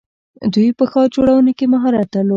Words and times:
دوی 0.53 0.69
په 0.77 0.85
ښار 0.91 1.07
جوړونه 1.15 1.51
کې 1.57 1.65
مهارت 1.73 2.07
درلود. 2.13 2.29